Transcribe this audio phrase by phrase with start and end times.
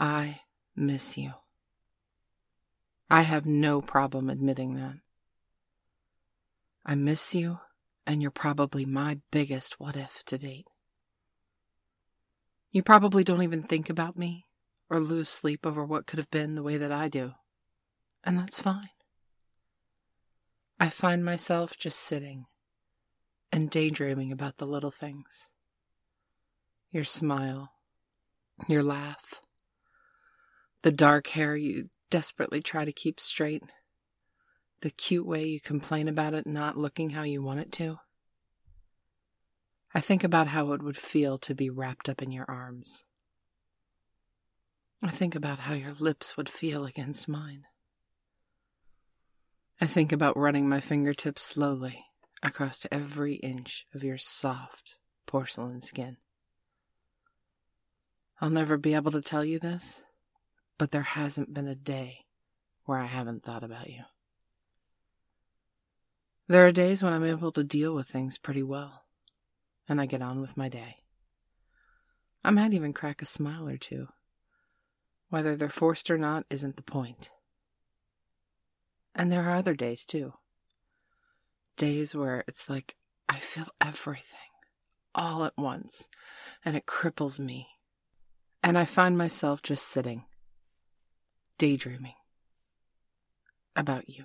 [0.00, 0.40] I
[0.74, 1.34] miss you.
[3.10, 4.94] I have no problem admitting that.
[6.86, 7.58] I miss you,
[8.06, 10.66] and you're probably my biggest what if to date.
[12.70, 14.46] You probably don't even think about me
[14.88, 17.32] or lose sleep over what could have been the way that I do,
[18.24, 18.88] and that's fine.
[20.78, 22.46] I find myself just sitting
[23.52, 25.50] and daydreaming about the little things
[26.90, 27.70] your smile,
[28.66, 29.42] your laugh,
[30.82, 33.62] the dark hair you desperately try to keep straight,
[34.80, 37.98] the cute way you complain about it not looking how you want it to.
[39.94, 43.04] I think about how it would feel to be wrapped up in your arms.
[45.02, 47.64] I think about how your lips would feel against mine.
[49.80, 52.04] I think about running my fingertips slowly
[52.42, 56.18] across every inch of your soft porcelain skin.
[58.40, 60.02] I'll never be able to tell you this,
[60.80, 62.24] but there hasn't been a day
[62.86, 64.04] where I haven't thought about you.
[66.48, 69.02] There are days when I'm able to deal with things pretty well,
[69.86, 70.96] and I get on with my day.
[72.42, 74.08] I might even crack a smile or two.
[75.28, 77.30] Whether they're forced or not isn't the point.
[79.14, 80.32] And there are other days too.
[81.76, 82.96] Days where it's like
[83.28, 84.48] I feel everything
[85.14, 86.08] all at once,
[86.64, 87.68] and it cripples me.
[88.62, 90.24] And I find myself just sitting
[91.60, 92.14] daydreaming
[93.76, 94.24] about you.